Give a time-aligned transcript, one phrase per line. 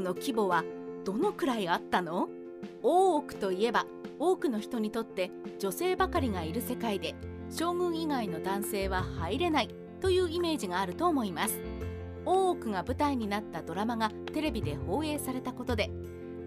[0.00, 0.64] の規模は
[1.04, 2.28] どのくらいあったの？
[2.82, 3.86] 大奥といえば
[4.18, 7.14] 多くの人にとって女性ばかりがいる世界で
[7.50, 9.68] 将軍以外の男性は入れない
[10.00, 11.60] というイメージがあると思います。
[12.24, 15.90] 大奥が舞台になったドラマがテレビで放映されたことで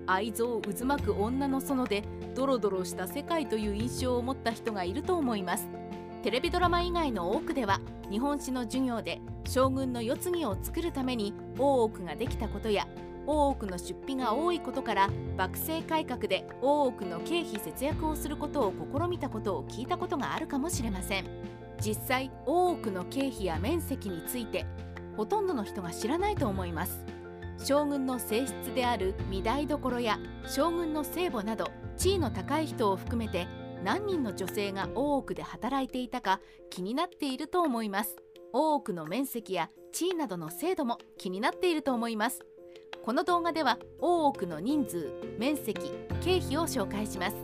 [0.06, 2.04] 愛憎渦巻く女の園で
[2.36, 5.68] ドロドロした世界という印象を持った人がいると思います。
[6.24, 7.80] テレビドラマ以外の多くでは
[8.12, 12.88] 日本史の授業で将軍の世継ぎを作るために大奥ができたことや
[13.32, 21.26] 大奥の出費が多いことから幕政改革で大奥の経費節約をすることを試みたことを聞いたことがあるかもしれません。
[21.80, 24.66] 実際大奥の経費や面積について
[25.16, 27.06] ほとんどの人が知らないと思います。
[27.58, 33.48] 将軍の性質である御台所や将軍の聖母など地位の高い人を含めて
[33.82, 38.18] 何人の女性が大奥で働いていたか気になっていると思います。
[38.52, 42.42] 大奥の面積や地位などの制度も気になっていると思います。
[43.04, 45.80] この動画では大奥の人数面積
[46.22, 47.36] 経費を紹介します。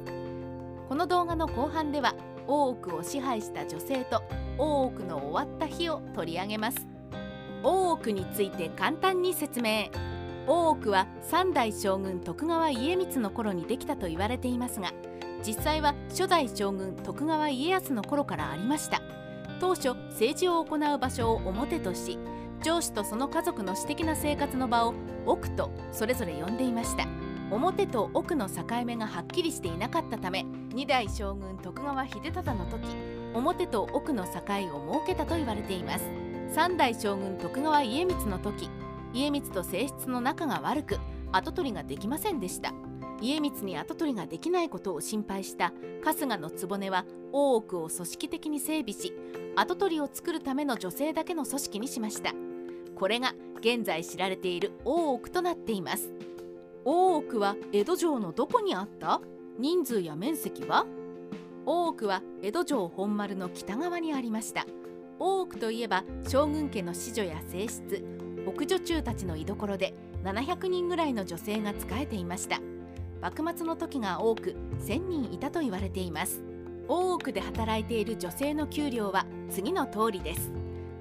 [0.87, 2.13] この動画の後半では
[2.45, 4.21] 大奥を支配した女性と
[4.59, 6.87] 大奥の終わった日を取り上げます。
[7.63, 9.89] 大奥について簡単に説明。
[10.45, 14.93] 大奥は三代将軍徳川家光の頃にできたと言われていますが
[15.45, 19.01] 実際は初代将軍徳川家康の頃からありました。
[19.59, 22.19] 当初政治を行う場所を表とし
[22.63, 24.93] 上司とその家族の私的な生活の場を
[25.25, 27.05] 奥とそれぞれ呼んでいました。
[27.49, 32.83] 表と奥の境目がはっきりしていなかったため二代将軍徳川秀忠の時
[33.33, 34.31] 表と奥の境
[34.75, 36.05] を設けたと言われています。
[36.53, 38.69] 三代将軍徳川家光の時
[39.13, 40.99] 家光と性質の仲が悪く
[41.31, 42.73] 跡取りができませんでした。
[43.21, 49.13] 家光に跡取りができないことを心配した春日の局は大奥を組織的に整備し
[49.55, 52.33] 跡取りを作るための女性だけの組織にしました。
[52.97, 56.11] これが現在知られている大奥となっています。
[56.83, 59.21] 大奥は江戸城のどこにあった？
[59.59, 60.87] 人数や面積は？
[61.67, 64.65] 大奥は江戸城本丸の北側にありました。
[65.19, 68.03] 大奥といえば将軍家の子女や正室
[68.47, 69.93] 奥女中たちの居所で
[70.23, 72.59] 700人ぐらいの女性が仕えていました。
[73.21, 76.41] 幕末の時が多く1000人いたと言われています。
[76.87, 80.51] 大奥で働いている女性の給料は次の通りです。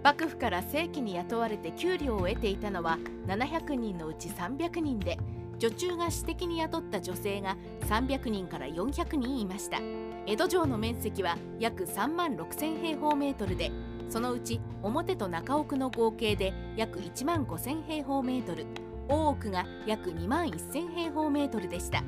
[0.06, 2.96] 幕府から正規に雇われて給料を得ていたのは
[3.26, 5.18] 700人のうち300人で
[5.58, 7.56] 女中が私的に雇った女性が
[7.88, 9.80] 300人から400人いました。
[10.26, 13.72] 江戸城の面積は約3万6000平方メートルで
[14.08, 18.64] そのうち表と中奥の合計で約1万5000平方メートル
[19.08, 22.04] 大奥が約2万1000平方メートルでした。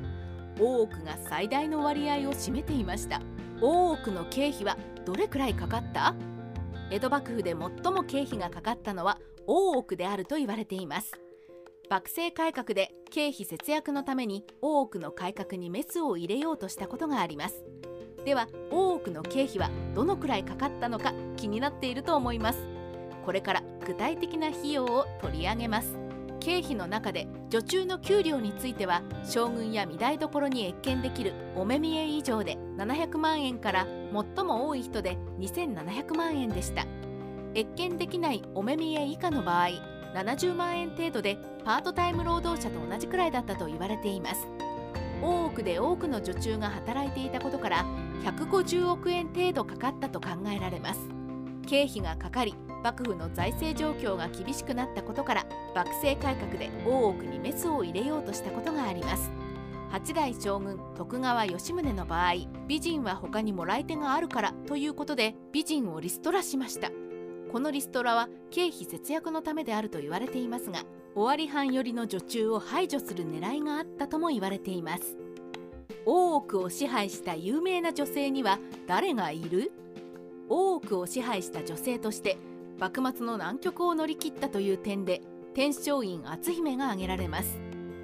[0.57, 3.19] 大奥が最大の割合を占めていました。
[3.59, 6.15] 大奥の経費はどれくらいかかった？
[6.91, 11.19] 江戸幕府で最も経費がかかったのは大奥であると言われています。
[11.89, 17.63] 幕政改革で経費節約のために大奥の改革にメスを入れようとしたことがあります。
[18.25, 22.59] では大奥の経費はどのくらいかかったのか気になっていると思います。
[23.25, 26.08] これから具体的な費用を取り上げます。
[26.39, 33.87] 経費の中で女中の給料については将軍や御台所に謁見できるお目見え以上で700万円から
[34.35, 36.85] 最も多い人で2700万円でした。
[37.53, 39.69] 謁見できないお目見え以下の場合
[40.13, 44.47] 70万円程度でパートタイム労働者と同じくらいだったと言われています。
[45.21, 47.85] 大奥で多くの女中が働いていたことから
[48.23, 50.99] 150億円程度かかったと考えられます。
[51.67, 55.45] 経費がかかり幕府の財政状況が厳しくなったことから
[55.75, 59.31] 幕政改革で大奥にメスを入れようとしたことがあります。
[59.91, 62.33] 8代将軍徳川吉宗の場合
[62.67, 66.91] 美人は他にもらい手があるからということで美人をリストラしました。
[67.51, 70.83] このリストラは経費節約のためであると言われていますが
[71.15, 75.17] 尾張藩寄りの女中を排除する狙いがあったとも言われています。
[76.05, 79.71] 大奥を支配した有名な女性には誰がいる？
[80.47, 82.37] 大奥を支配した女性として
[82.79, 85.21] 幕末の難局を乗り切ったという点で
[85.53, 87.59] 天璋院篤姫が挙げられます。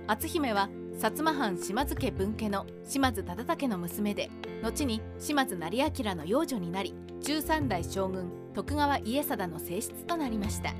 [0.08, 4.30] 篤姫は薩摩藩島津家分家の島津忠武の娘で
[4.62, 10.74] 後に島津成明の養女になり13代将軍徳川家定の正室となりました。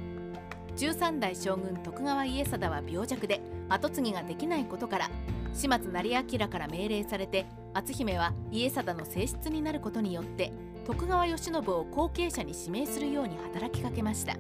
[0.76, 5.10] 13代将軍徳川家定は病弱で跡継ぎができないことから
[5.54, 10.52] 島津成明から命令されて篤姫は家定の正室になることによって
[10.86, 14.38] 徳川慶喜を後継者に指名するように働きかけました。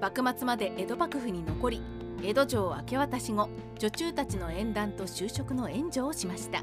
[0.00, 1.82] 幕末まで江戸幕府に残り
[2.22, 6.62] 江戸城明け渡し後女中たちの縁談と就職の援助をしました。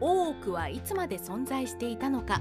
[0.00, 2.40] 大奥はいつまで存在していたのか。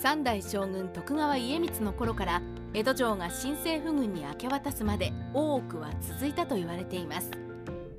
[0.00, 2.42] 三代将軍徳川家光の頃から
[2.72, 7.30] 江戸城が新政府軍に明け渡すまで大奥は続いたと言われています。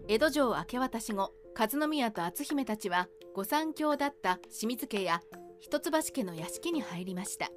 [0.08, 5.22] 江戸城明け渡し後和宮と篤姫たちは御三卿だった清水家や
[5.60, 7.50] 一橋家の屋敷に入りました。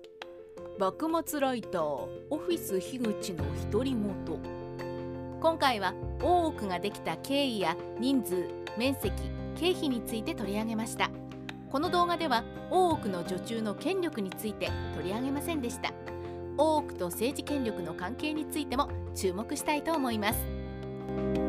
[0.78, 4.08] 幕末ライターオフィス樋口の独り言。
[5.40, 9.12] 今回は大奥ができた経緯や人数面積
[9.56, 11.10] 経費について取り上げました。
[11.70, 15.92] この動画では大奥の女中の権力について取り上げませんでした。
[16.56, 21.47] 大奥と政治権力の関係についても注目したいと思います。